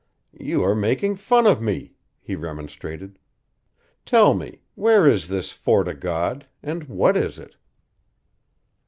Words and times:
"You 0.39 0.63
are 0.63 0.73
making 0.73 1.17
fun 1.17 1.45
of 1.45 1.61
me," 1.61 1.93
he 2.19 2.35
remonstrated. 2.35 3.19
"Tell 4.03 4.33
me 4.33 4.63
where 4.73 5.05
is 5.05 5.27
this 5.27 5.51
Fort 5.51 5.87
o' 5.87 5.93
God, 5.93 6.47
and 6.63 6.85
what 6.85 7.15
is 7.15 7.37
it?" 7.37 7.55